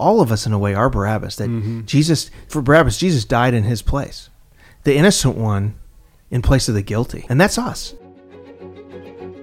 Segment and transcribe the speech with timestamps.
[0.00, 1.36] all of us in a way are Barabbas.
[1.36, 1.84] That Mm-hmm.
[1.84, 4.30] Jesus, for Barabbas, Jesus died in his place,
[4.84, 5.74] the innocent one
[6.30, 7.94] in place of the guilty, and that's us.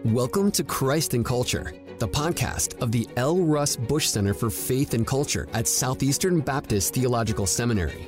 [0.03, 3.37] Welcome to Christ and Culture, the podcast of the L.
[3.37, 8.07] Russ Bush Center for Faith and Culture at Southeastern Baptist Theological Seminary.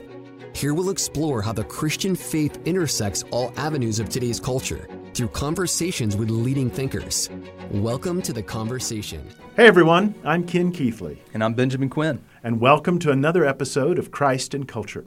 [0.55, 6.15] Here we'll explore how the Christian faith intersects all avenues of today's culture through conversations
[6.17, 7.29] with leading thinkers.
[7.71, 9.27] Welcome to the conversation.
[9.55, 12.19] Hey everyone, I'm Ken Keathley, And I'm Benjamin Quinn.
[12.41, 15.05] And welcome to another episode of Christ and Culture.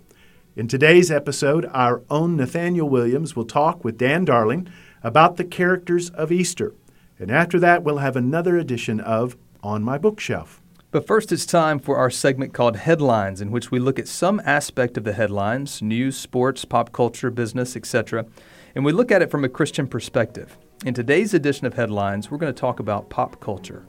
[0.55, 4.69] In today's episode, our own Nathaniel Williams will talk with Dan Darling
[5.03, 6.75] about the characters of Easter.
[7.19, 10.61] And after that, we'll have another edition of On My Bookshelf.
[10.91, 14.43] But first, it's time for our segment called Headlines, in which we look at some
[14.45, 18.27] aspect of the headlines news, sports, pop culture, business, etc.
[18.75, 20.59] And we look at it from a Christian perspective.
[20.85, 23.87] In today's edition of Headlines, we're going to talk about pop culture.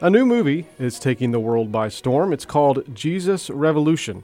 [0.00, 2.32] A new movie is taking the world by storm.
[2.32, 4.22] It's called Jesus Revolution.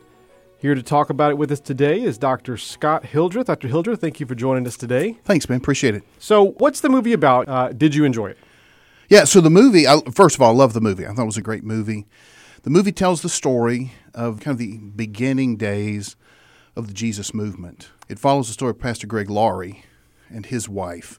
[0.56, 2.56] Here to talk about it with us today is Dr.
[2.56, 3.48] Scott Hildreth.
[3.48, 3.66] Dr.
[3.66, 5.18] Hildreth, thank you for joining us today.
[5.24, 5.58] Thanks, man.
[5.58, 6.04] Appreciate it.
[6.20, 7.48] So, what's the movie about?
[7.48, 8.38] Uh, did you enjoy it?
[9.08, 11.08] Yeah, so the movie, I, first of all, I love the movie.
[11.08, 12.06] I thought it was a great movie.
[12.62, 16.14] The movie tells the story of kind of the beginning days
[16.76, 17.90] of the Jesus movement.
[18.08, 19.84] It follows the story of Pastor Greg Laurie
[20.30, 21.18] and his wife,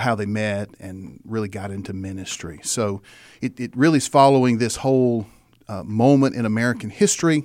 [0.00, 2.60] how they met and really got into ministry.
[2.62, 3.02] So
[3.40, 5.26] it, it really is following this whole
[5.68, 7.44] uh, moment in American history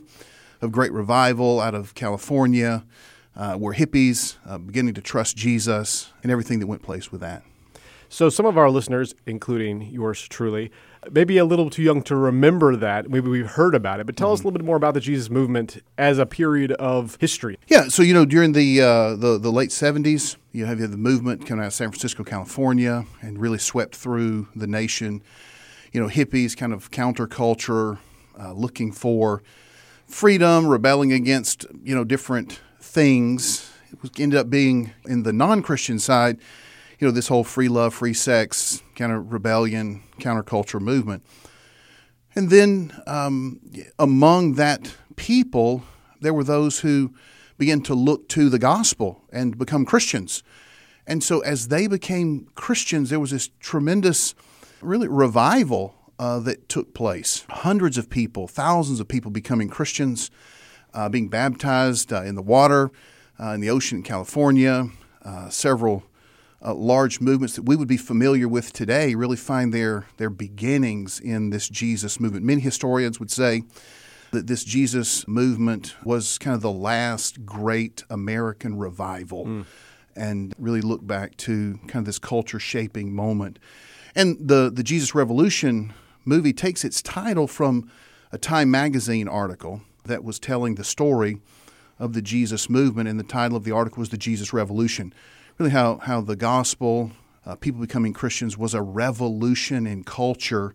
[0.62, 2.84] of great revival out of California,
[3.36, 7.44] uh, where hippies uh, beginning to trust Jesus and everything that went place with that.
[8.12, 10.70] So, some of our listeners, including yours truly,
[11.10, 13.10] maybe a little too young to remember that.
[13.10, 15.30] Maybe we've heard about it, but tell us a little bit more about the Jesus
[15.30, 17.58] movement as a period of history.
[17.68, 21.46] Yeah, so you know during the uh, the, the late seventies, you have the movement
[21.46, 25.24] coming out of San Francisco, California, and really swept through the nation.
[25.94, 28.00] You know, hippies, kind of counterculture,
[28.38, 29.42] uh, looking for
[30.06, 33.72] freedom, rebelling against you know different things.
[33.90, 36.40] It was, ended up being in the non-Christian side,
[37.02, 41.26] you know, this whole free love, free sex kind of rebellion, counterculture movement.
[42.36, 43.60] And then um,
[43.98, 45.84] among that people,
[46.22, 47.14] there were those who
[47.58, 50.44] began to look to the gospel and become Christians.
[51.08, 54.36] And so as they became Christians, there was this tremendous,
[54.80, 57.46] really, revival uh, that took place.
[57.50, 60.30] Hundreds of people, thousands of people becoming Christians,
[60.94, 62.92] uh, being baptized uh, in the water,
[63.40, 64.90] uh, in the ocean in California,
[65.26, 66.04] uh, several
[66.64, 71.20] uh, large movements that we would be familiar with today really find their, their beginnings
[71.20, 72.46] in this Jesus movement.
[72.46, 73.64] Many historians would say
[74.32, 79.66] that this Jesus movement was kind of the last great American revival
[80.16, 83.60] and really look back to kind of this culture shaping moment.
[84.16, 85.94] And the, the Jesus Revolution
[86.26, 87.90] movie takes its title from
[88.32, 91.40] a Time magazine article that was telling the story
[92.00, 95.14] of the Jesus movement, and the title of the article was The Jesus Revolution
[95.62, 97.12] really how, how the gospel,
[97.46, 100.74] uh, people becoming Christians, was a revolution in culture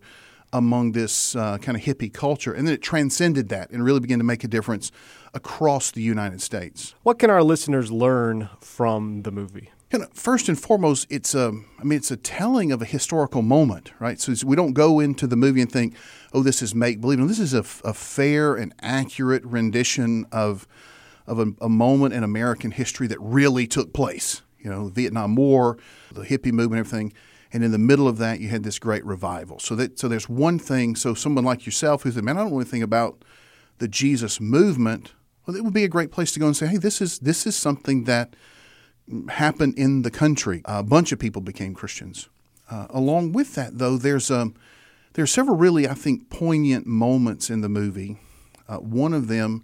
[0.53, 2.53] among this uh, kind of hippie culture.
[2.53, 4.93] And then it transcended that and really began to make a difference
[5.33, 6.95] across the United States.
[7.03, 9.71] What can our listeners learn from the movie?
[9.89, 13.41] Kind of, first and foremost, it's a, I mean, it's a telling of a historical
[13.41, 14.21] moment, right?
[14.21, 15.95] So it's- we don't go into the movie and think,
[16.31, 17.19] oh, this is make believe.
[17.19, 20.65] No, this is a fair and accurate rendition of,
[21.25, 24.43] of a, a moment in American history that really took place.
[24.67, 25.77] You know, the Vietnam War,
[26.11, 27.13] the hippie movement, everything.
[27.53, 29.59] And in the middle of that, you had this great revival.
[29.59, 30.97] So that so there's one thing.
[30.97, 33.23] So someone like yourself who said, "Man, I don't know anything about
[33.77, 35.13] the Jesus movement,"
[35.45, 37.47] well, it would be a great place to go and say, "Hey, this is this
[37.47, 38.35] is something that
[39.29, 40.61] happened in the country.
[40.65, 42.27] A bunch of people became Christians.
[42.69, 44.53] Uh, along with that, though, there's um,
[45.13, 48.19] there are several really, I think, poignant moments in the movie.
[48.67, 49.63] Uh, one of them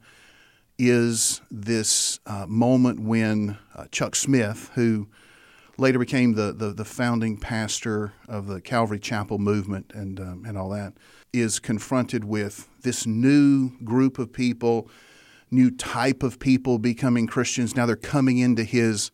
[0.90, 5.07] is this uh, moment when uh, Chuck Smith, who
[5.78, 10.57] later became the, the, the founding pastor of the Calvary Chapel movement and um, and
[10.57, 10.94] all that,
[11.31, 14.90] is confronted with this new group of people,
[15.52, 17.75] new type of people becoming Christians.
[17.75, 19.12] Now they're coming into his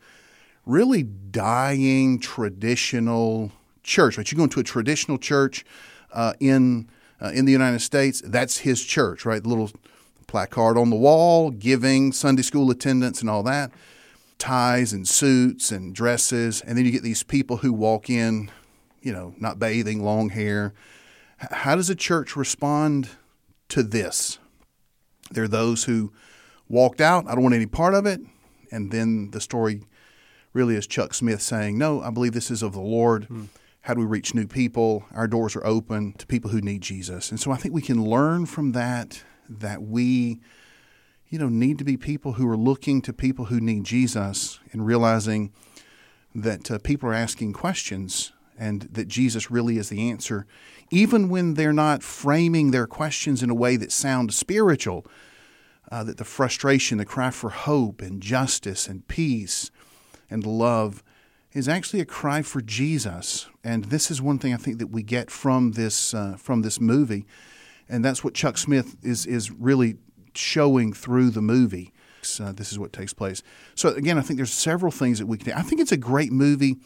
[0.66, 3.52] really dying traditional
[3.84, 4.18] church.
[4.18, 5.66] Right, you go into a traditional church
[6.12, 6.90] uh, in
[7.22, 8.22] uh, in the United States.
[8.26, 9.42] That's his church, right?
[9.42, 9.72] The little
[10.30, 13.72] placard on the wall, giving, Sunday school attendance, and all that.
[14.38, 18.50] Ties and suits and dresses, and then you get these people who walk in,
[19.02, 20.74] you know, not bathing, long hair.
[21.38, 23.10] How does a church respond
[23.70, 24.40] to this?
[25.32, 26.12] There are those who
[26.70, 27.28] walked out.
[27.28, 28.22] I don't want any part of it.
[28.72, 29.82] and then the story
[30.54, 33.46] really is Chuck Smith saying, "No, I believe this is of the Lord." Hmm.
[33.82, 35.06] How do we reach new people?
[35.14, 38.04] Our doors are open to people who need Jesus, and so I think we can
[38.04, 40.40] learn from that that we,
[41.28, 44.86] you know, need to be people who are looking to people who need Jesus and
[44.86, 45.52] realizing
[46.36, 50.46] that uh, people are asking questions and that Jesus really is the answer,
[50.92, 55.06] even when they're not framing their questions in a way that sounds spiritual.
[55.92, 59.72] Uh, that the frustration, the cry for hope and justice and peace
[60.30, 61.04] and love
[61.54, 63.48] is actually a cry for Jesus.
[63.64, 66.80] And this is one thing I think that we get from this uh, from this
[66.80, 67.26] movie,
[67.90, 69.98] and that's what Chuck Smith is is really
[70.34, 71.92] showing through the movie.
[72.40, 73.42] Uh, this is what takes place.
[73.76, 75.54] So again, I think there's several things that we can.
[75.54, 76.78] I think it's a great movie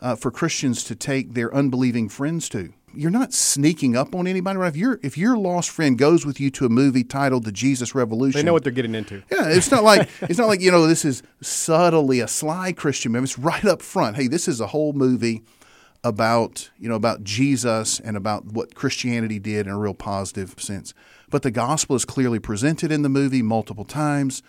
[0.00, 2.72] uh, for Christians to take their unbelieving friends to.
[2.94, 4.58] You're not sneaking up on anybody.
[4.58, 4.68] Right?
[4.68, 7.94] If your if your lost friend goes with you to a movie titled The Jesus
[7.94, 9.16] Revolution, They know what they're getting into.
[9.30, 13.12] yeah, it's not like it's not like you know this is subtly a sly Christian
[13.12, 13.24] movie.
[13.24, 14.16] It's right up front.
[14.16, 15.42] Hey, this is a whole movie
[16.06, 20.94] about you know about Jesus and about what Christianity did in a real positive sense.
[21.28, 24.42] But the gospel is clearly presented in the movie multiple times.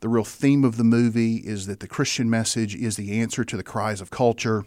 [0.00, 3.56] The real theme of the movie is that the Christian message is the answer to
[3.56, 4.64] the cries of culture.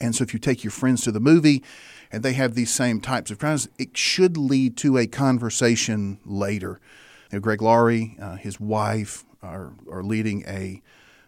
[0.00, 1.64] And so if you take your friends to the movie
[2.12, 6.80] and they have these same types of cries, it should lead to a conversation later.
[7.32, 10.80] You know, Greg Laurie, uh, his wife, are, are leading a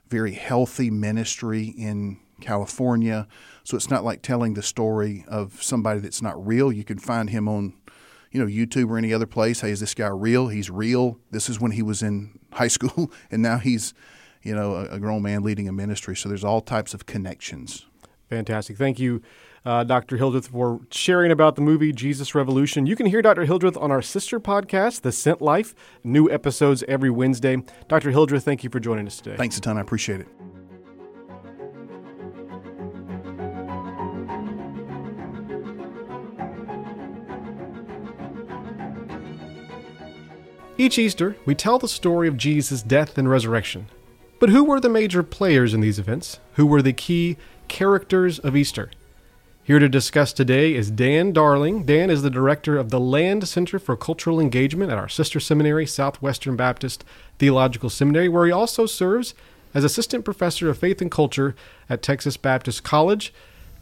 [0.08, 3.26] very healthy ministry in California.
[3.64, 6.72] So it's not like telling the story of somebody that's not real.
[6.72, 7.74] You can find him on,
[8.30, 9.60] you know, YouTube or any other place.
[9.60, 10.48] Hey, is this guy real?
[10.48, 11.18] He's real.
[11.30, 13.94] This is when he was in high school, and now he's,
[14.42, 16.16] you know, a, a grown man leading a ministry.
[16.16, 17.86] So there's all types of connections.
[18.28, 18.76] Fantastic.
[18.76, 19.22] Thank you,
[19.64, 20.18] uh, Dr.
[20.18, 22.86] Hildreth, for sharing about the movie Jesus Revolution.
[22.86, 23.44] You can hear Dr.
[23.44, 25.74] Hildreth on our sister podcast, The Sent Life.
[26.04, 27.56] New episodes every Wednesday.
[27.88, 28.10] Dr.
[28.10, 29.36] Hildreth, thank you for joining us today.
[29.36, 29.78] Thanks a ton.
[29.78, 30.28] I appreciate it.
[40.80, 43.88] Each Easter, we tell the story of Jesus' death and resurrection.
[44.38, 46.38] But who were the major players in these events?
[46.54, 47.36] Who were the key
[47.66, 48.92] characters of Easter?
[49.64, 51.82] Here to discuss today is Dan Darling.
[51.82, 55.84] Dan is the director of the Land Center for Cultural Engagement at our sister seminary,
[55.84, 57.04] Southwestern Baptist
[57.40, 59.34] Theological Seminary, where he also serves
[59.74, 61.56] as assistant professor of faith and culture
[61.90, 63.34] at Texas Baptist College.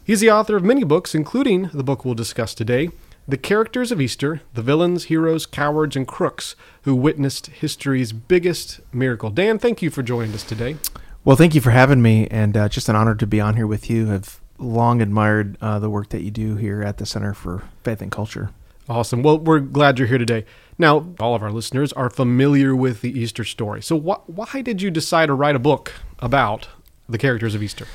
[0.03, 2.89] He's the author of many books, including the book we'll discuss today,
[3.29, 9.29] The Characters of Easter, the villains, heroes, cowards, and crooks who witnessed history's biggest miracle.
[9.31, 10.77] Dan, thank you for joining us today.
[11.25, 13.67] Well, thank you for having me, and uh, just an honor to be on here
[13.67, 14.13] with you.
[14.13, 18.01] I've long admired uh, the work that you do here at the Center for Faith
[18.01, 18.51] and Culture.
[18.87, 19.23] Awesome.
[19.23, 20.45] Well, we're glad you're here today.
[20.77, 23.81] Now, all of our listeners are familiar with the Easter story.
[23.81, 26.69] So, wh- why did you decide to write a book about
[27.09, 27.87] the characters of Easter?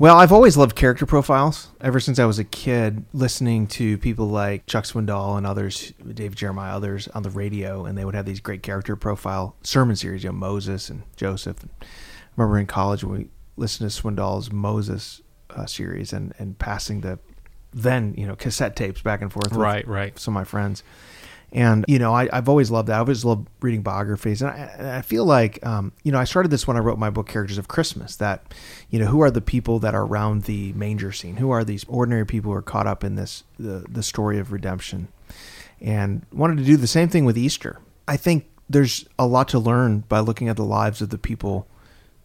[0.00, 4.28] Well, I've always loved character profiles ever since I was a kid, listening to people
[4.28, 8.24] like Chuck Swindoll and others, Dave Jeremiah, others on the radio, and they would have
[8.24, 11.62] these great character profile sermon series, you know, Moses and Joseph.
[11.62, 11.86] And I
[12.36, 17.18] remember in college when we listened to Swindoll's Moses uh, series and, and passing the
[17.72, 19.50] then, you know, cassette tapes back and forth.
[19.50, 20.18] with Right, right.
[20.18, 20.82] Some of my friends.
[21.50, 22.96] And, you know, I, I've always loved that.
[22.96, 24.42] I've always loved reading biographies.
[24.42, 27.08] And I, I feel like, um, you know, I started this when I wrote my
[27.08, 28.54] book, Characters of Christmas, that,
[28.90, 31.36] you know, who are the people that are around the manger scene?
[31.36, 34.52] Who are these ordinary people who are caught up in this, the, the story of
[34.52, 35.08] redemption?
[35.80, 37.80] And wanted to do the same thing with Easter.
[38.06, 41.66] I think there's a lot to learn by looking at the lives of the people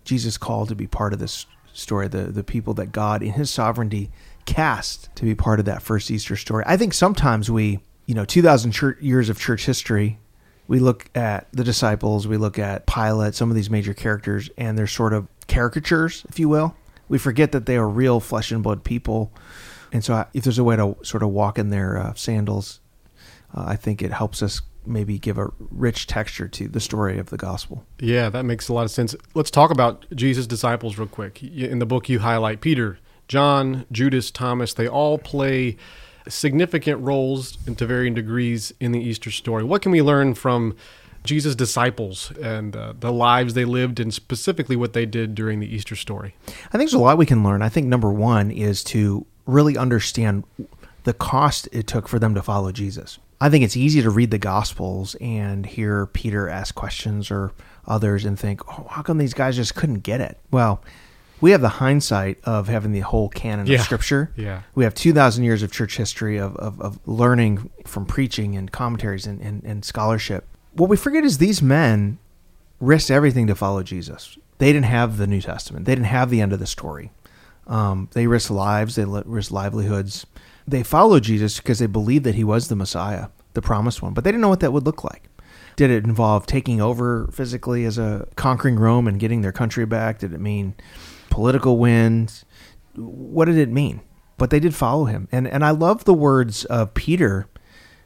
[0.03, 3.49] Jesus called to be part of this story, the, the people that God, in his
[3.49, 4.11] sovereignty,
[4.45, 6.63] cast to be part of that first Easter story.
[6.67, 10.19] I think sometimes we, you know, 2,000 church, years of church history,
[10.67, 14.77] we look at the disciples, we look at Pilate, some of these major characters, and
[14.77, 16.75] they're sort of caricatures, if you will.
[17.09, 19.31] We forget that they are real flesh and blood people.
[19.91, 22.79] And so, I- if there's a way to sort of walk in their uh, sandals,
[23.55, 27.29] uh, I think it helps us maybe give a rich texture to the story of
[27.29, 27.85] the gospel.
[27.99, 29.15] Yeah, that makes a lot of sense.
[29.33, 31.41] Let's talk about Jesus' disciples real quick.
[31.43, 32.97] In the book, you highlight Peter,
[33.29, 34.73] John, Judas, Thomas.
[34.73, 35.77] They all play
[36.27, 39.63] significant roles and to varying degrees in the Easter story.
[39.63, 40.75] What can we learn from
[41.23, 45.73] Jesus' disciples and uh, the lives they lived and specifically what they did during the
[45.73, 46.35] Easter story?
[46.47, 47.61] I think there's a lot we can learn.
[47.61, 50.43] I think number one is to really understand
[51.03, 53.19] the cost it took for them to follow Jesus.
[53.41, 57.51] I think it's easy to read the Gospels and hear Peter ask questions or
[57.85, 60.39] others and think, oh, how come these guys just couldn't get it?
[60.49, 60.81] Well,
[61.43, 63.79] we have the hindsight of having the whole canon Yeah.
[63.79, 64.31] of Scripture.
[64.37, 64.61] Yeah.
[64.75, 69.27] We have 2,000 years of church history of, of, of learning from preaching and commentaries
[69.27, 70.47] and, and, and scholarship.
[70.71, 72.17] What we forget is these men
[72.79, 74.37] risked everything to follow Jesus.
[74.59, 75.85] They didn't have the New Testament.
[75.85, 77.11] They didn't have the end of the story.
[77.67, 78.95] Um, they risked lives.
[78.95, 80.25] They risked livelihoods.
[80.65, 84.23] They followed Jesus because they believed that he was the Messiah, the promised one, but
[84.23, 85.23] they didn't know what that would look like.
[85.75, 90.19] Did it involve taking over physically as a conquering Rome and getting their country back?
[90.19, 90.75] Did it mean
[91.33, 92.45] political wins?
[92.95, 94.01] What did it mean?
[94.37, 95.27] But they did follow him.
[95.31, 97.47] And and I love the words of Peter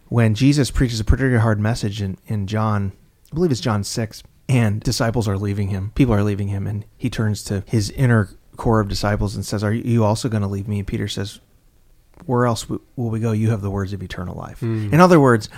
[0.07, 2.93] when Jesus preaches a particularly hard message in, in John,
[3.29, 5.91] I believe it's John 6, and disciples are leaving him.
[5.96, 9.62] People are leaving him, and he turns to his inner core of disciples and says,
[9.62, 10.79] Are you also going to leave me?
[10.79, 11.41] And Peter says,
[12.25, 13.34] Where else will we go?
[13.34, 14.62] You have the words of eternal life.
[14.62, 14.93] Mm.
[14.93, 15.50] In other words,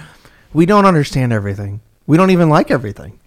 [0.52, 1.82] we don't understand everything.
[2.08, 3.19] We don't even like everything.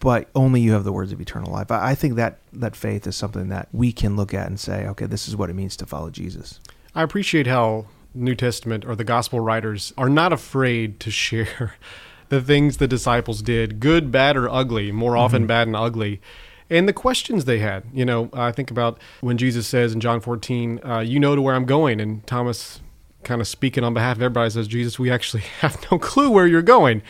[0.00, 1.70] But only you have the words of eternal life.
[1.70, 5.06] I think that, that faith is something that we can look at and say, okay,
[5.06, 6.60] this is what it means to follow Jesus.
[6.94, 11.76] I appreciate how New Testament or the gospel writers are not afraid to share
[12.28, 15.48] the things the disciples did, good, bad, or ugly, more often mm-hmm.
[15.48, 16.20] bad and ugly.
[16.68, 20.20] And the questions they had, you know, I think about when Jesus says in John
[20.20, 22.00] 14, uh, You know to where I'm going.
[22.00, 22.80] And Thomas,
[23.22, 26.46] kind of speaking on behalf of everybody, says, Jesus, we actually have no clue where
[26.46, 27.02] you're going.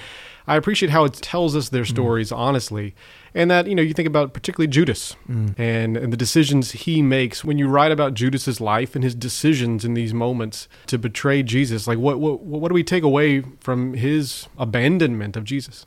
[0.46, 1.88] I appreciate how it tells us their mm.
[1.88, 2.36] stories mm.
[2.36, 2.94] honestly.
[3.34, 5.54] And that, you know, you think about particularly Judas mm.
[5.58, 7.44] and, and the decisions he makes.
[7.44, 11.86] When you write about Judas's life and his decisions in these moments to betray Jesus,
[11.86, 15.84] like what, what, what do we take away from his abandonment of Jesus?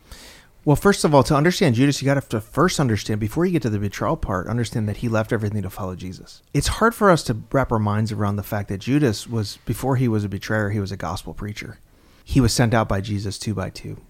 [0.66, 3.62] Well, first of all, to understand Judas, you got to first understand, before you get
[3.62, 6.44] to the betrayal part, understand that he left everything to follow Jesus.
[6.54, 9.96] It's hard for us to wrap our minds around the fact that Judas was, before
[9.96, 11.80] he was a betrayer, he was a gospel preacher.
[12.26, 14.02] He was sent out by Jesus two by two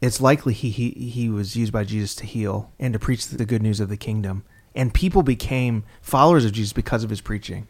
[0.00, 3.44] it's likely he, he, he was used by Jesus to heal and to preach the
[3.44, 4.44] good news of the kingdom.
[4.74, 7.68] And people became followers of Jesus because of his preaching.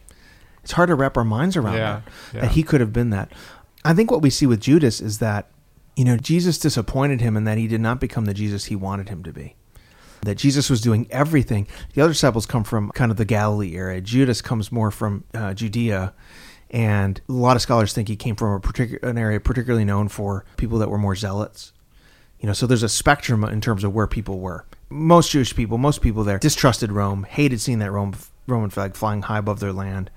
[0.63, 2.03] It's hard to wrap our minds around yeah, that,
[2.35, 2.41] yeah.
[2.43, 3.33] that he could have been that.
[3.85, 5.51] I think what we see with Judas is that,
[5.97, 9.09] you know, Jesus disappointed him and that he did not become the Jesus he wanted
[9.09, 9.57] him to be.
[10.23, 11.67] That Jesus was doing everything.
[11.95, 14.03] The other disciples come from kind of the Galilee area.
[14.03, 16.13] Judas comes more from uh, Judea
[16.71, 20.09] and a lot of scholars think he came from a particular an area particularly known
[20.09, 21.73] for people that were more zealots
[22.41, 24.65] you know, so there's a spectrum in terms of where people were.
[24.89, 28.15] Most Jewish people, most people there distrusted Rome, hated seeing that Rome,
[28.47, 30.11] Roman flag flying high above their land,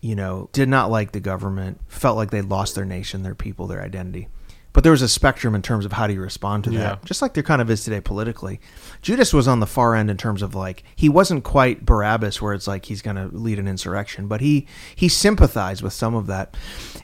[0.00, 3.66] you know, did not like the government, felt like they'd lost their nation, their people,
[3.66, 4.28] their identity.
[4.72, 6.96] But there was a spectrum in terms of how do you respond to that, yeah.
[7.04, 8.60] just like there kind of is today politically.
[9.02, 12.54] Judas was on the far end in terms of like he wasn't quite Barabbas, where
[12.54, 16.28] it's like he's going to lead an insurrection, but he he sympathized with some of
[16.28, 16.56] that.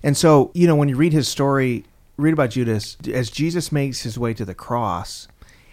[0.04, 1.84] And so you know when you read his story,
[2.16, 5.28] read about Judas as Jesus makes his way to the cross.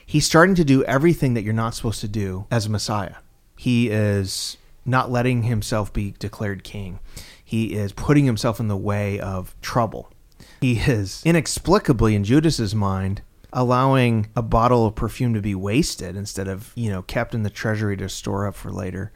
[0.06, 3.16] He's starting to do everything that you're not supposed to do as a Messiah.
[3.58, 7.00] He is not letting himself be declared king.
[7.44, 10.12] He is putting himself in the way of trouble.
[10.60, 13.22] He is inexplicably in Judas's mind
[13.54, 17.50] allowing a bottle of perfume to be wasted instead of, you know, kept in the
[17.50, 19.12] treasury to store up for later.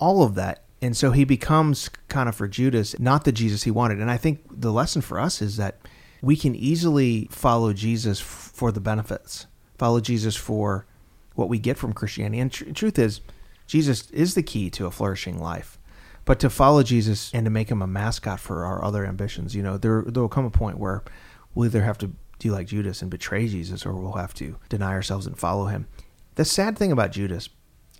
[0.00, 0.64] All of that.
[0.80, 4.00] And so he becomes kind of for Judas not the Jesus he wanted.
[4.00, 5.78] And I think the lesson for us is that
[6.24, 9.46] we can easily follow Jesus for the benefits,
[9.78, 10.86] follow Jesus for
[11.34, 12.40] what we get from Christianity.
[12.40, 13.20] And tr- truth is,
[13.66, 15.78] Jesus is the key to a flourishing life.
[16.24, 19.62] But to follow Jesus and to make him a mascot for our other ambitions, you
[19.62, 21.04] know, there there will come a point where
[21.54, 24.92] we'll either have to do like Judas and betray Jesus, or we'll have to deny
[24.92, 25.86] ourselves and follow him.
[26.36, 27.50] The sad thing about Judas,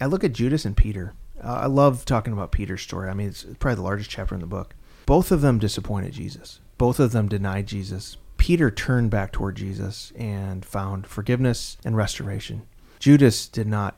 [0.00, 1.14] I look at Judas and Peter.
[1.42, 3.10] Uh, I love talking about Peter's story.
[3.10, 4.74] I mean, it's probably the largest chapter in the book.
[5.04, 6.60] Both of them disappointed Jesus.
[6.78, 8.16] Both of them denied Jesus.
[8.36, 12.62] Peter turned back toward Jesus and found forgiveness and restoration.
[12.98, 13.96] Judas did not.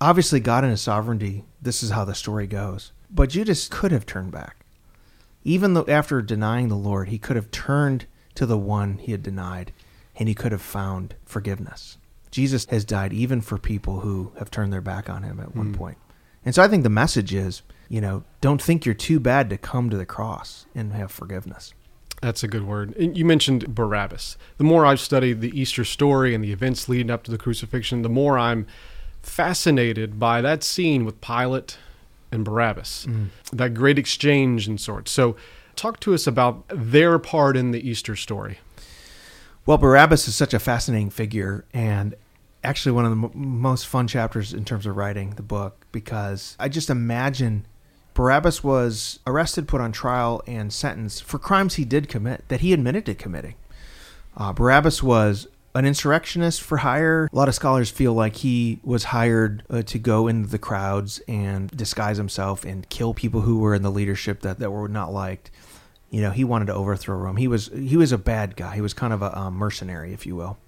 [0.00, 2.92] Obviously, God in his sovereignty, this is how the story goes.
[3.10, 4.56] But Judas could have turned back.
[5.44, 9.22] Even though after denying the Lord, he could have turned to the one he had
[9.22, 9.72] denied
[10.16, 11.96] and he could have found forgiveness.
[12.30, 15.74] Jesus has died even for people who have turned their back on him at one
[15.74, 15.76] mm.
[15.76, 15.98] point.
[16.44, 19.58] And so I think the message is, you know, don't think you're too bad to
[19.58, 21.74] come to the cross and have forgiveness.
[22.20, 22.94] That's a good word.
[22.98, 24.36] You mentioned Barabbas.
[24.58, 28.02] The more I've studied the Easter story and the events leading up to the crucifixion,
[28.02, 28.66] the more I'm
[29.22, 31.78] fascinated by that scene with Pilate
[32.30, 33.28] and Barabbas, mm.
[33.52, 35.10] that great exchange and sorts.
[35.10, 35.36] So,
[35.76, 38.58] talk to us about their part in the Easter story.
[39.64, 42.14] Well, Barabbas is such a fascinating figure and
[42.62, 46.56] actually one of the m- most fun chapters in terms of writing the book because
[46.58, 47.66] I just imagine
[48.20, 52.74] Barabbas was arrested, put on trial, and sentenced for crimes he did commit that he
[52.74, 53.54] admitted to committing.
[54.36, 57.30] Uh, Barabbas was an insurrectionist for hire.
[57.32, 61.22] A lot of scholars feel like he was hired uh, to go into the crowds
[61.26, 65.14] and disguise himself and kill people who were in the leadership that, that were not
[65.14, 65.50] liked.
[66.10, 67.38] You know, he wanted to overthrow Rome.
[67.38, 68.74] He was he was a bad guy.
[68.74, 70.58] He was kind of a um, mercenary, if you will.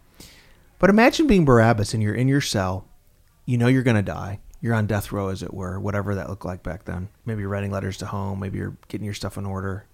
[0.78, 2.86] But imagine being Barabbas and you're in your cell.
[3.44, 6.30] You know you're going to die you're on death row, as it were, whatever that
[6.30, 7.08] looked like back then.
[7.26, 8.38] Maybe you're writing letters to home.
[8.38, 9.86] Maybe you're getting your stuff in order.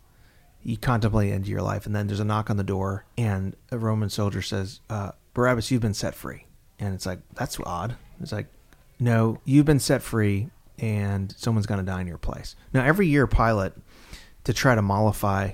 [0.62, 3.78] You contemplate into your life, and then there's a knock on the door, and a
[3.78, 6.46] Roman soldier says, uh, "Barabbas, you've been set free."
[6.78, 7.96] And it's like that's odd.
[8.20, 8.46] It's like,
[9.00, 12.54] no, you've been set free, and someone's going to die in your place.
[12.72, 13.72] Now, every year, Pilate,
[14.44, 15.52] to try to mollify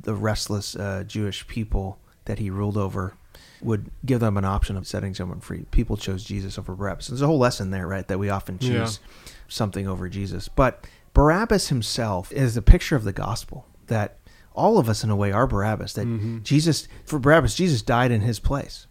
[0.00, 3.14] the restless uh, Jewish people that he ruled over,
[3.62, 5.64] would give them an option of setting someone free.
[5.70, 7.08] People chose Jesus over Barabbas.
[7.08, 8.06] There's a whole lesson there, right?
[8.08, 9.30] That we often choose Yeah.
[9.48, 10.48] something over Jesus.
[10.48, 14.18] But Barabbas himself is a picture of the gospel that
[14.54, 15.94] all of us, in a way, are Barabbas.
[15.94, 16.42] That Mm-hmm.
[16.42, 18.86] Jesus, for Barabbas, Jesus died in his place.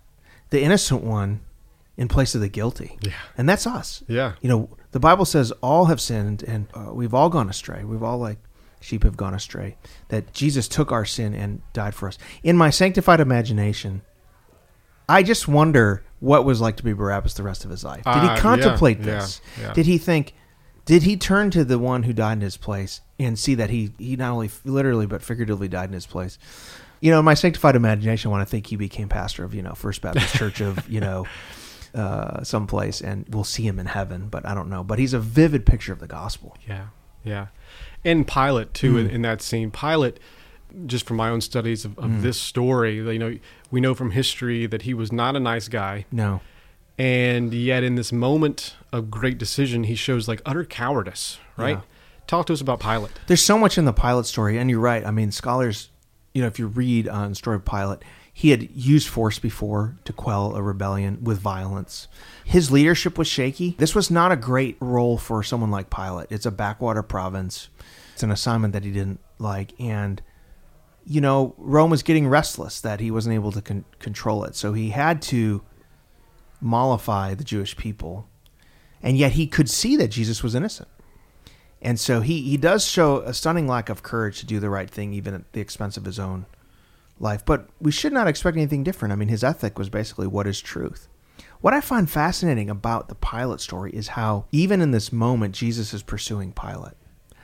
[0.49, 1.41] The innocent one
[1.97, 2.97] in place of the guilty.
[3.01, 3.11] Yeah.
[3.37, 4.03] And that's us.
[4.07, 4.33] Yeah.
[4.41, 7.83] You know, the Bible says all have sinned and uh, we've all gone astray.
[7.83, 8.37] We've all, like
[8.79, 9.77] sheep, have gone astray.
[10.09, 12.17] That Jesus took our sin and died for us.
[12.43, 14.01] In my sanctified imagination,
[15.07, 18.03] I just wonder what was like to be Barabbas the rest of his life.
[18.03, 19.41] Did Uh, he yeah, contemplate yeah, this?
[19.59, 19.73] yeah.
[19.73, 20.33] Did he think?
[20.85, 23.91] Did he turn to the one who died in his place and see that he
[23.97, 26.37] he not only literally but figuratively died in his place?
[27.01, 29.73] You know, in my sanctified imagination, when I think he became pastor of you know
[29.73, 31.25] First Baptist Church of you know
[31.93, 34.83] uh, someplace, and we'll see him in heaven, but I don't know.
[34.83, 36.55] But he's a vivid picture of the gospel.
[36.67, 36.87] Yeah,
[37.23, 37.47] yeah.
[38.03, 38.99] And Pilate too Mm.
[39.01, 39.71] in, in that scene.
[39.71, 40.19] Pilate,
[40.85, 42.03] just from my own studies of, Mm.
[42.17, 43.37] of this story, you know,
[43.75, 46.39] we know from history that he was not a nice guy, No,
[46.97, 51.39] and yet in this moment of great decision, he shows like utter cowardice.
[51.57, 51.75] Right?
[51.77, 51.81] Yeah.
[52.25, 53.11] Talk to us about Pilate.
[53.27, 55.05] There's so much in the Pilate story, and you're right.
[55.05, 55.89] I mean, scholars,
[56.33, 57.99] you know, if you read uh, on the story of Pilate,
[58.33, 62.07] he had used force before to quell a rebellion with violence.
[62.45, 63.75] His leadership was shaky.
[63.77, 66.27] This was not a great role for someone like Pilate.
[66.31, 67.67] It's a backwater province.
[68.13, 70.21] It's an assignment that he didn't like, and
[71.05, 74.55] you know, Rome was getting restless that he wasn't able to con- control it.
[74.55, 75.61] So he had to
[76.59, 78.27] mollify the Jewish people,
[79.03, 80.89] and yet he could see that Jesus was innocent.
[81.81, 84.89] And so he, he does show a stunning lack of courage to do the right
[84.89, 86.47] thing, even at the expense of his own
[87.19, 87.45] life.
[87.45, 89.11] But we should not expect anything different.
[89.11, 91.07] I mean, his ethic was basically what is truth.
[91.61, 95.93] What I find fascinating about the Pilate story is how, even in this moment, Jesus
[95.93, 96.93] is pursuing Pilate.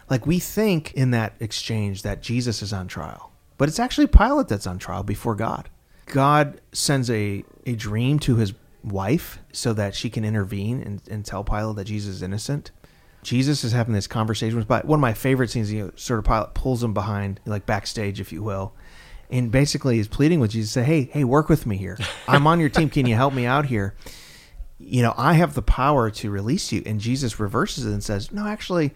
[0.10, 3.31] Like, we think in that exchange that Jesus is on trial,
[3.62, 5.70] but it's actually Pilate that's on trial before God.
[6.08, 11.24] God sends a, a dream to his wife so that she can intervene and, and
[11.24, 12.72] tell Pilate that Jesus is innocent.
[13.22, 14.86] Jesus is having this conversation with Pilate.
[14.86, 18.20] One of my favorite scenes, you know, sort of Pilate pulls him behind, like backstage,
[18.20, 18.74] if you will,
[19.30, 22.00] and basically is pleading with Jesus, say, "Hey, hey, work with me here.
[22.28, 22.90] I'm on your team.
[22.90, 23.94] Can you help me out here?
[24.80, 28.32] You know, I have the power to release you." And Jesus reverses it and says,
[28.32, 28.96] "No, actually,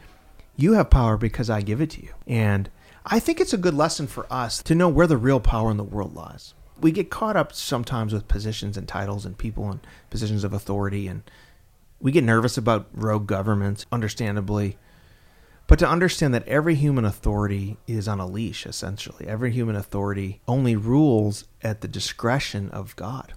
[0.55, 2.67] you have power because I give it to you." And
[3.07, 5.77] I think it's a good lesson for us to know where the real power in
[5.77, 6.55] the world lies.
[6.81, 11.07] We get caught up sometimes with positions and titles and people and positions of authority
[11.07, 11.21] and
[11.99, 14.77] we get nervous about rogue governments, understandably.
[15.67, 19.27] But to understand that every human authority is on a leash, essentially.
[19.27, 23.33] Every human authority only rules at the discretion of God.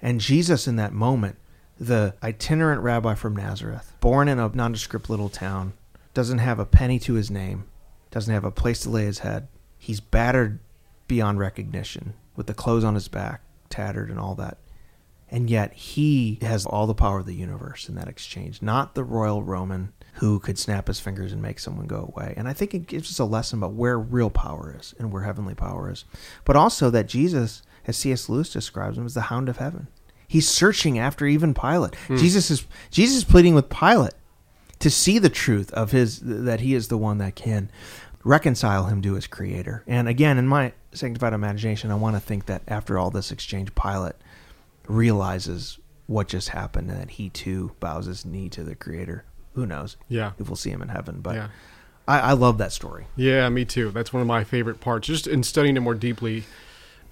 [0.00, 1.36] And Jesus, in that moment,
[1.78, 5.72] the itinerant rabbi from Nazareth, born in a nondescript little town,
[6.14, 7.64] doesn't have a penny to his name,
[8.12, 9.48] doesn't have a place to lay his head.
[9.76, 10.60] He's battered
[11.08, 14.58] beyond recognition, with the clothes on his back, tattered and all that.
[15.28, 19.02] And yet he has all the power of the universe in that exchange, not the
[19.02, 22.34] royal Roman who could snap his fingers and make someone go away.
[22.36, 25.22] And I think it gives us a lesson about where real power is and where
[25.22, 26.04] heavenly power is.
[26.44, 28.28] But also that Jesus, as C.S.
[28.28, 29.88] Lewis describes him, is the hound of heaven.
[30.28, 31.94] He's searching after even Pilate.
[31.94, 32.16] Hmm.
[32.16, 34.14] Jesus is Jesus is pleading with Pilate
[34.82, 37.70] to see the truth of his that he is the one that can
[38.24, 39.82] reconcile him to his creator.
[39.86, 43.74] And again, in my sanctified imagination, I want to think that after all this exchange,
[43.74, 44.14] Pilate
[44.88, 49.24] realizes what just happened and that he too bows his knee to the creator.
[49.54, 49.96] Who knows?
[50.08, 50.32] Yeah.
[50.38, 51.20] If we'll see him in heaven.
[51.20, 51.48] But Yeah.
[52.08, 53.06] I, I love that story.
[53.14, 53.92] Yeah, me too.
[53.92, 55.06] That's one of my favorite parts.
[55.06, 56.42] Just in studying it more deeply,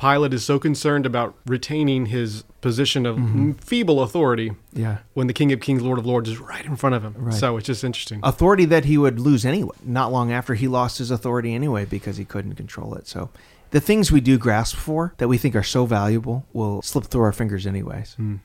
[0.00, 3.52] Pilate is so concerned about retaining his position of Mm-hmm.
[3.52, 4.98] feeble authority Yeah.
[5.12, 7.14] when the King of Kings, Lord of Lords is right in front of him.
[7.16, 7.34] Right.
[7.34, 8.20] So it's just interesting.
[8.22, 9.76] Authority that he would lose anyway.
[9.84, 13.06] Not long after he lost his authority anyway because he couldn't control it.
[13.06, 13.28] So
[13.70, 17.22] the things we do grasp for that we think are so valuable will slip through
[17.22, 18.16] our fingers anyways.
[18.18, 18.40] when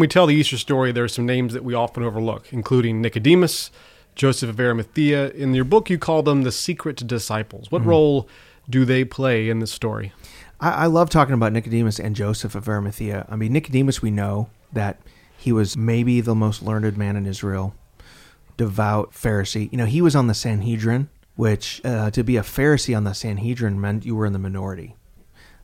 [0.00, 3.70] we tell the Easter story, there are some names that we often overlook, including Nicodemus,
[4.14, 5.30] Joseph of Arimathea.
[5.30, 7.66] In your book, you call them the secret disciples.
[7.66, 7.76] Mm-hmm.
[7.76, 8.28] What role
[8.70, 10.12] do they play in this story?
[10.62, 13.26] I, I love talking about Nicodemus and Joseph of Arimathea.
[13.28, 15.00] I mean, Nicodemus, we know that
[15.36, 17.74] he was maybe the most learned man in Israel,
[18.56, 19.70] devout Pharisee.
[19.70, 23.12] You know, he was on the Sanhedrin, which uh, to be a Pharisee on the
[23.12, 24.96] Sanhedrin meant you were in the minority.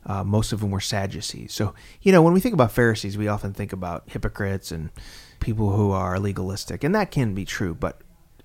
[0.04, 1.52] Uh, most of them were Sadducees.
[1.52, 4.90] So, you know, when we think about Pharisees, we often think about hypocrites and,
[5.40, 8.00] people who are legalistic, and that can be true, but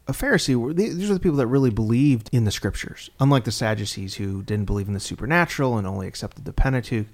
[0.08, 4.16] a Pharisee, these are the people that really believed in the scriptures, unlike the Sadducees
[4.16, 7.08] who didn't believe in the supernatural and only accepted the Pentateuch.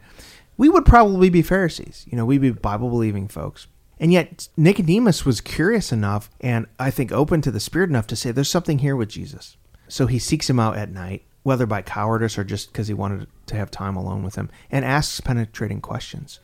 [0.57, 2.05] We would probably be Pharisees.
[2.09, 3.67] You know, we'd be Bible believing folks.
[3.99, 8.15] And yet, Nicodemus was curious enough and I think open to the Spirit enough to
[8.15, 9.57] say, there's something here with Jesus.
[9.87, 13.27] So he seeks him out at night, whether by cowardice or just because he wanted
[13.47, 16.39] to have time alone with him, and asks penetrating questions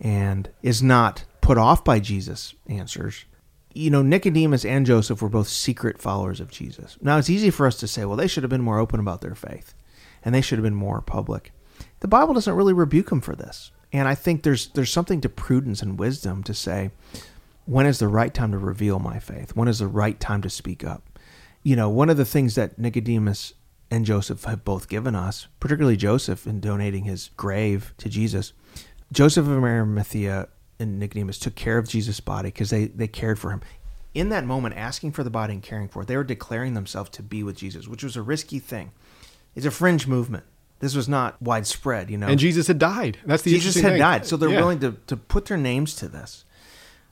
[0.00, 3.24] and is not put off by Jesus' answers,
[3.74, 6.96] you know, Nicodemus and Joseph were both secret followers of Jesus.
[7.00, 9.20] Now, it's easy for us to say, well, they should have been more open about
[9.20, 9.74] their faith
[10.24, 11.52] and they should have been more public.
[12.00, 13.70] The Bible doesn't really rebuke them for this.
[13.92, 16.90] And I think there's there's something to prudence and wisdom to say
[17.64, 19.54] when is the right time to reveal my faith?
[19.54, 21.02] When is the right time to speak up?
[21.62, 23.52] You know, one of the things that Nicodemus
[23.90, 28.52] and Joseph have both given us, particularly Joseph in donating his grave to Jesus,
[29.12, 33.50] Joseph of Arimathea and Nicodemus took care of Jesus' body because they, they cared for
[33.50, 33.60] him.
[34.14, 37.10] In that moment, asking for the body and caring for it, they were declaring themselves
[37.10, 38.90] to be with Jesus, which was a risky thing.
[39.54, 40.44] It's a fringe movement.
[40.80, 42.28] This was not widespread, you know.
[42.28, 43.18] And Jesus had died.
[43.24, 43.98] That's the Jesus had thing.
[43.98, 44.60] died, so they're Yeah.
[44.60, 46.44] willing to, to put their names to this.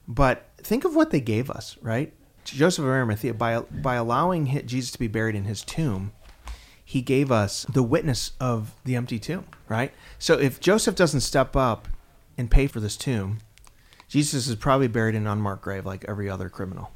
[0.09, 2.13] But think of what they gave us, right?
[2.45, 6.13] Joseph of Arimathea, by by allowing Jesus to be buried in his tomb,
[6.85, 9.93] he gave us the witness of the empty tomb, right?
[10.21, 11.89] So if Joseph doesn't step up
[12.39, 13.39] and pay for this tomb,
[14.09, 16.91] Jesus is probably buried in an unmarked grave like every other criminal.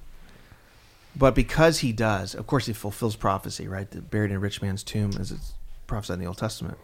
[1.16, 3.90] But because he does, of course, he fulfills prophecy, right?
[3.90, 5.54] The buried in a rich man's tomb, as it's
[5.86, 6.78] prophesied in the Old Testament.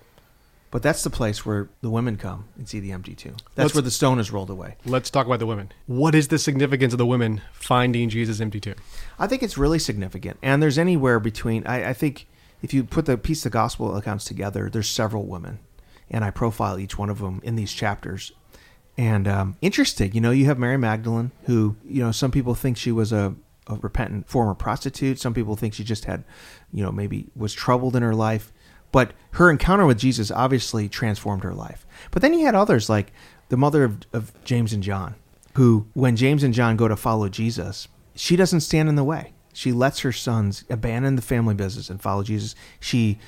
[0.72, 3.36] But that's the place where the women come and see the empty tomb.
[3.54, 4.76] That's Let's- where the stone is rolled away.
[4.84, 5.70] Let's talk about the women.
[5.86, 8.74] What is the significance of the women finding Jesus' empty tomb?
[9.18, 10.38] I think it's really significant.
[10.42, 12.26] And there's anywhere between, I, I think
[12.62, 15.60] if you put the piece of gospel accounts together, there's several women.
[16.10, 18.32] And I profile each one of them in these chapters.
[18.98, 22.76] And um, interesting, you know, you have Mary Magdalene, who, you know, some people think
[22.76, 23.34] she was a,
[23.66, 25.18] a repentant former prostitute.
[25.18, 26.24] Some people think she just had,
[26.72, 28.52] you know, maybe was troubled in her life.
[28.92, 31.86] But her encounter with Jesus obviously transformed her life.
[32.10, 33.12] But then you had others like
[33.50, 35.14] the mother of, of James and John,
[35.54, 39.34] who, when James and John go to follow Jesus, she doesn't stand in the way.
[39.52, 42.54] She lets her sons abandon the family business and follow Jesus.
[42.80, 43.18] She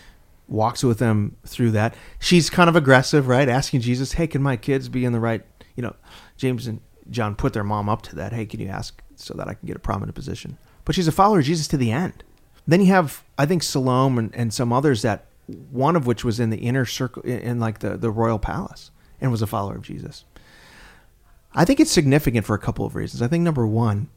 [0.47, 1.95] walks with them through that.
[2.19, 3.49] She's kind of aggressive, right?
[3.49, 5.45] Asking Jesus, "Hey, can my kids be in the right?"
[5.79, 5.95] You know,
[6.37, 8.33] James and John put their mom up to that.
[8.33, 10.59] Hey, can you ask so that I can get a prominent position?
[10.85, 12.25] But she's a follower of Jesus to the end.
[12.67, 15.27] Then you have, I think, Salome and, and some others that
[15.71, 18.91] one of which was in the inner circle, in, in like the, the royal palace,
[19.21, 20.25] and was a follower of Jesus.
[21.55, 23.23] I think it's significant for a couple of reasons.
[23.23, 24.09] I think number one,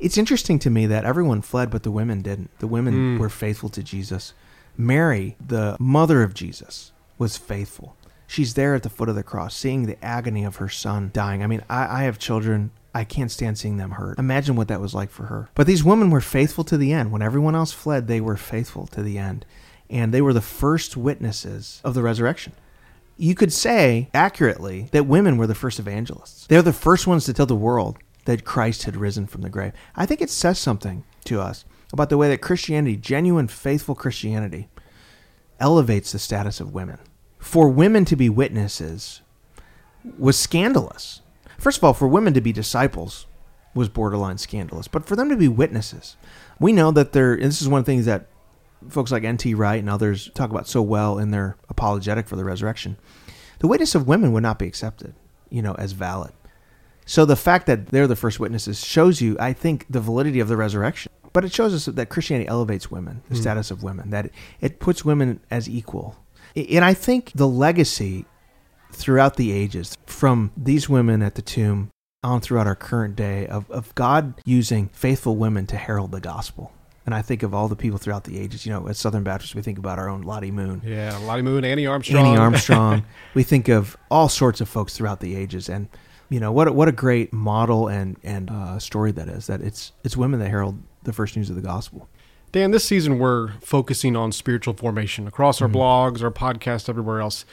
[0.00, 2.50] it's interesting to me that everyone fled, but the women didn't.
[2.58, 3.20] The women mm.
[3.20, 4.34] were faithful to Jesus.
[4.76, 7.96] Mary, the mother of Jesus, was faithful.
[8.28, 11.42] She's there at the foot of the cross, seeing the agony of her son dying.
[11.42, 12.70] I mean, I, I have children.
[12.94, 14.18] I can't stand seeing them hurt.
[14.18, 15.48] Imagine what that was like for her.
[15.56, 17.10] But these women were faithful to the end.
[17.10, 19.44] When everyone else fled, they were faithful to the end.
[19.90, 22.52] And they were the first witnesses of the resurrection
[23.18, 26.46] you could say accurately that women were the first evangelists.
[26.46, 29.72] They're the first ones to tell the world that Christ had risen from the grave.
[29.96, 34.68] I think it says something to us about the way that Christianity, genuine, faithful Christianity,
[35.58, 36.98] elevates the status of women.
[37.38, 39.20] For women to be witnesses
[40.18, 41.22] was scandalous.
[41.58, 43.26] First of all, for women to be disciples
[43.74, 46.16] was borderline scandalous, but for them to be witnesses,
[46.58, 47.32] we know that there.
[47.34, 48.26] And this is one of the things that
[48.88, 49.54] folks like N.T.
[49.54, 52.96] Wright and others talk about so well in their apologetic for the resurrection.
[53.58, 55.14] The witness of women would not be accepted,
[55.50, 56.32] you know, as valid.
[57.06, 60.48] So the fact that they're the first witnesses shows you, I think, the validity of
[60.48, 61.10] the resurrection.
[61.32, 63.40] But it shows us that Christianity elevates women, the mm.
[63.40, 66.16] status of women, that it puts women as equal.
[66.56, 68.24] And I think the legacy
[68.92, 71.90] throughout the ages, from these women at the tomb
[72.24, 76.72] on throughout our current day, of, of God using faithful women to herald the gospel.
[77.06, 78.66] And I think of all the people throughout the ages.
[78.66, 81.64] You know, as Southern Baptists, we think about our own Lottie Moon, Yeah, Lottie Moon,
[81.64, 82.26] Annie Armstrong.
[82.26, 83.04] Annie Armstrong.
[83.34, 85.88] we think of all sorts of folks throughout the ages, and
[86.28, 89.46] you know what a, what a great model and and uh, story that is.
[89.46, 92.10] That it's it's women that herald the first news of the gospel.
[92.52, 95.76] Dan, this season we're focusing on spiritual formation across our Mm-hmm.
[95.76, 97.44] blogs, our podcast, everywhere else.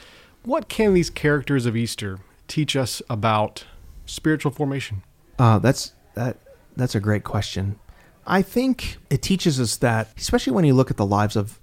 [0.44, 3.64] What can these characters of Easter teach us about
[4.06, 5.02] spiritual formation?
[5.38, 6.38] Uh, that's that
[6.76, 7.78] that's a great question.
[8.26, 11.60] I think it teaches us that, especially when you look at the lives of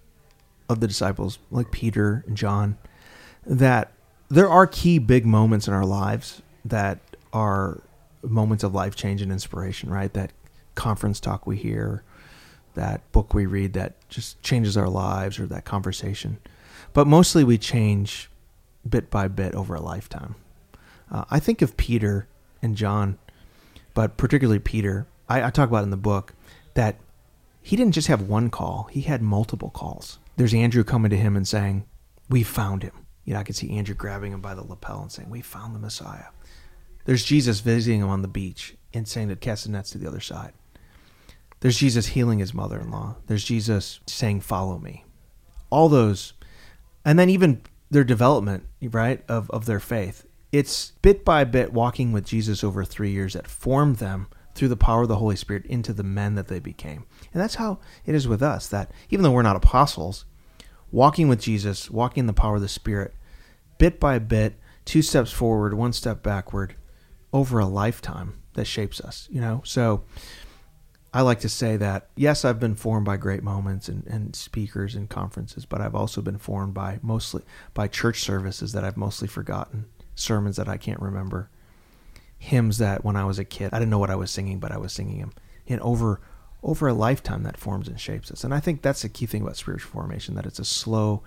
[0.69, 2.77] of the disciples, like Peter and John,
[3.45, 3.91] that
[4.29, 6.99] there are key big moments in our lives that
[7.31, 7.81] are
[8.21, 9.89] moments of life change and inspiration.
[9.89, 10.31] Right, that
[10.75, 12.03] conference talk we hear,
[12.75, 16.39] that book we read that just changes our lives, or that conversation.
[16.93, 18.29] But mostly, we change
[18.87, 20.35] bit by bit over a lifetime.
[21.11, 22.27] Uh, I think of Peter
[22.61, 23.17] and John
[23.93, 25.07] but particularly Peter.
[25.29, 26.33] I, I talk about in the book
[26.73, 26.97] that
[27.61, 30.19] he didn't just have one call; he had multiple calls.
[30.35, 31.85] There's Andrew coming to him and saying,
[32.29, 32.93] "We found him."
[33.25, 35.75] You know, I could see Andrew grabbing him by the lapel and saying, "We found
[35.75, 36.27] the Messiah."
[37.05, 40.07] There's Jesus visiting him on the beach and saying to cast the nets to the
[40.07, 40.53] other side.
[41.63, 43.15] There's Jesus healing his mother-in-law.
[43.27, 45.05] There's Jesus saying, "Follow me."
[45.69, 46.33] All those,
[47.05, 50.25] and then even their development, right, of of their faith.
[50.51, 54.75] It's bit by bit walking with Jesus over three years that formed them through the
[54.75, 57.05] power of the Holy Spirit into the men that they became.
[57.33, 58.67] And that's how it is with us.
[58.67, 60.25] That even though we're not apostles,
[60.91, 63.15] walking with Jesus, walking in the power of the Spirit,
[63.77, 66.75] bit by bit, two steps forward, one step backward,
[67.31, 69.29] over a lifetime that shapes us.
[69.31, 70.03] You know, so
[71.13, 74.95] I like to say that yes, I've been formed by great moments and, and speakers
[74.95, 79.27] and conferences, but I've also been formed by mostly by church services that I've mostly
[79.27, 81.49] forgotten, sermons that I can't remember,
[82.39, 84.71] hymns that when I was a kid I didn't know what I was singing, but
[84.71, 85.33] I was singing them,
[85.67, 86.19] and over
[86.63, 88.43] over a lifetime that forms and shapes us.
[88.43, 91.21] And I think that's the key thing about spiritual formation that it's a slow,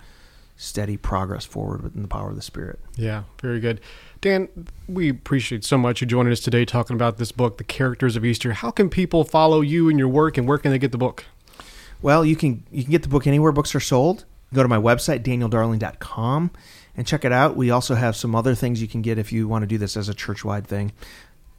[0.57, 2.79] steady progress forward within the power of the Spirit.
[2.95, 3.79] Yeah, very good.
[4.19, 4.49] Dan,
[4.89, 8.25] we appreciate so much you joining us today talking about this book, The Characters of
[8.25, 8.53] Easter.
[8.53, 11.25] How can people follow you and your work and where can they get the book?
[12.01, 14.25] Well, you can you can get the book anywhere books are sold.
[14.53, 16.51] Go to my website, danieldarling.com,
[16.95, 17.55] and check it out.
[17.55, 19.97] We also have some other things you can get if you want to do this
[19.97, 20.91] as a church wide thing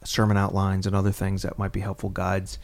[0.03, 2.57] sermon outlines and other things that might be helpful guides.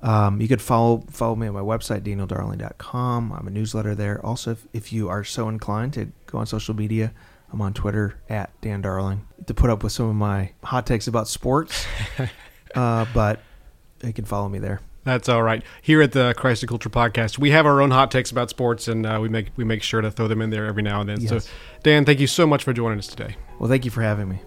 [0.00, 3.32] Um, you could follow follow me on my website, danieldarling.com.
[3.32, 4.24] I'm a newsletter there.
[4.24, 7.12] Also, if, if you are so inclined to go on social media,
[7.52, 11.08] I'm on Twitter at Dan Darling to put up with some of my hot takes
[11.08, 11.86] about sports.
[12.74, 13.40] uh, but
[14.02, 14.80] you can follow me there.
[15.04, 15.62] That's all right.
[15.80, 18.88] Here at the Christ and Culture podcast, we have our own hot takes about sports,
[18.88, 21.08] and uh, we make we make sure to throw them in there every now and
[21.08, 21.20] then.
[21.20, 21.46] Yes.
[21.46, 21.50] So,
[21.82, 23.36] Dan, thank you so much for joining us today.
[23.58, 24.40] Well, thank you for having me.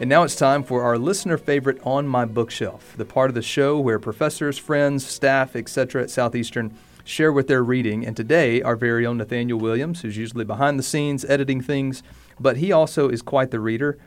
[0.00, 3.42] And now it's time for our listener favorite On My Bookshelf, the part of the
[3.42, 6.04] show where professors, friends, staff, etc.
[6.04, 8.06] at Southeastern share what they're reading.
[8.06, 12.04] And today, our very own Nathaniel Williams, who's usually behind the scenes editing things,
[12.38, 13.98] but he also is quite the reader.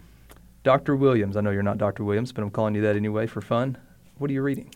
[0.64, 0.96] Dr.
[0.96, 2.06] Williams, I know you're not Dr.
[2.06, 3.78] Williams, but I'm calling you that anyway for fun.
[4.18, 4.74] What are you reading?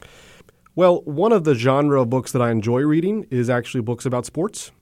[0.75, 4.25] Well, one of the genre of books that I enjoy reading is actually books about
[4.25, 4.73] sports.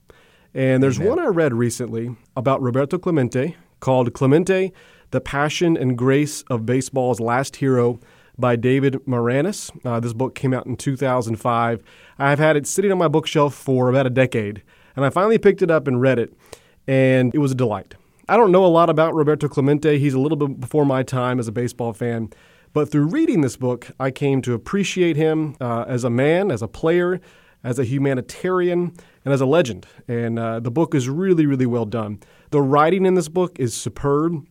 [0.52, 1.10] And there's Amen.
[1.10, 4.72] one I read recently about Roberto Clemente called Clemente,
[5.14, 8.00] The Passion and Grace of Baseball's Last Hero
[8.36, 9.70] by David Maraniss.
[9.86, 11.84] Uh, this book came out in 2005.
[12.18, 14.64] I've had it sitting on my bookshelf for about a decade,
[14.96, 16.34] and I finally picked it up and read it,
[16.88, 17.94] and it was a delight.
[18.28, 20.00] I don't know a lot about Roberto Clemente.
[20.00, 22.30] He's a little bit before my time as a baseball fan.
[22.72, 26.60] But through reading this book, I came to appreciate him uh, as a man, as
[26.60, 27.20] a player,
[27.62, 28.92] as a humanitarian,
[29.24, 29.86] and as a legend.
[30.08, 32.18] And uh, the book is really, really well done.
[32.50, 34.44] The writing in this book is superb,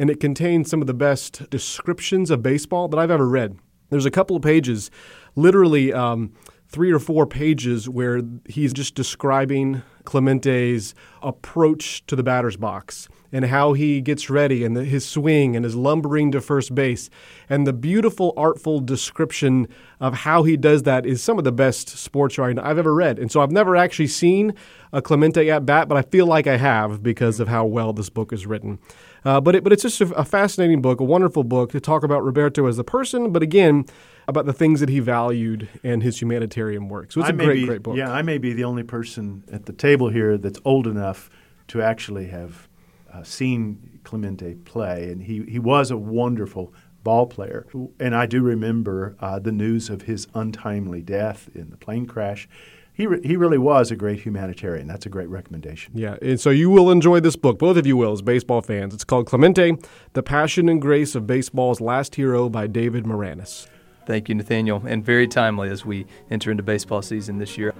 [0.00, 3.58] and it contains some of the best descriptions of baseball that I've ever read.
[3.90, 4.90] There's a couple of pages,
[5.36, 6.32] literally um,
[6.68, 13.44] three or four pages, where he's just describing Clemente's approach to the batter's box and
[13.44, 17.10] how he gets ready and the, his swing and his lumbering to first base.
[17.50, 19.68] And the beautiful, artful description
[20.00, 23.18] of how he does that is some of the best sports writing I've ever read.
[23.18, 24.54] And so I've never actually seen
[24.94, 28.08] a Clemente at bat, but I feel like I have because of how well this
[28.08, 28.78] book is written.
[29.24, 32.02] Uh, but it, but it's just a, a fascinating book, a wonderful book to talk
[32.02, 33.84] about Roberto as a person, but again
[34.28, 37.12] about the things that he valued and his humanitarian work.
[37.12, 37.96] So it's I a great, be, great book.
[37.96, 41.28] Yeah, I may be the only person at the table here that's old enough
[41.68, 42.68] to actually have
[43.12, 47.66] uh, seen Clemente play, and he, he was a wonderful ball player.
[47.98, 52.48] And I do remember uh, the news of his untimely death in the plane crash.
[53.00, 54.86] He, re- he really was a great humanitarian.
[54.86, 55.92] That's a great recommendation.
[55.94, 57.58] Yeah, and so you will enjoy this book.
[57.58, 58.92] Both of you will, as baseball fans.
[58.92, 59.78] It's called Clemente:
[60.12, 63.68] The Passion and Grace of Baseball's Last Hero by David Maraniss.
[64.04, 67.72] Thank you, Nathaniel, and very timely as we enter into baseball season this year.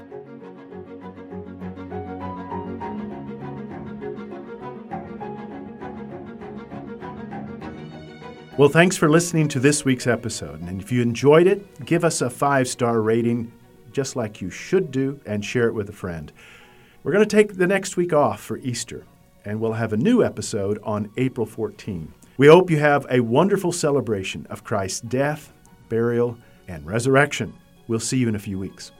[8.56, 10.62] Well, thanks for listening to this week's episode.
[10.62, 13.52] And if you enjoyed it, give us a five star rating,
[13.92, 16.32] just like you should do, and share it with a friend.
[17.02, 19.06] We're going to take the next week off for Easter,
[19.44, 22.12] and we'll have a new episode on April 14.
[22.36, 25.52] We hope you have a wonderful celebration of Christ's death,
[25.88, 27.54] burial, and resurrection.
[27.88, 28.92] We'll see you in a few weeks.